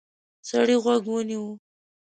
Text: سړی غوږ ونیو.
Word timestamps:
سړی 0.49 0.75
غوږ 0.83 1.03
ونیو. 1.09 1.45